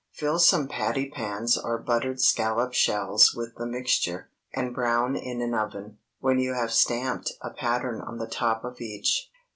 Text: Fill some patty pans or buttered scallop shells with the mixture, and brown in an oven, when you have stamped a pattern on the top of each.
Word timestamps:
Fill 0.11 0.39
some 0.39 0.67
patty 0.67 1.11
pans 1.11 1.55
or 1.55 1.77
buttered 1.77 2.19
scallop 2.19 2.73
shells 2.73 3.35
with 3.35 3.53
the 3.57 3.67
mixture, 3.67 4.31
and 4.51 4.73
brown 4.73 5.15
in 5.15 5.43
an 5.43 5.53
oven, 5.53 5.99
when 6.19 6.39
you 6.39 6.55
have 6.55 6.71
stamped 6.71 7.33
a 7.41 7.51
pattern 7.51 8.01
on 8.01 8.17
the 8.17 8.25
top 8.25 8.63
of 8.63 8.81
each. 8.81 9.29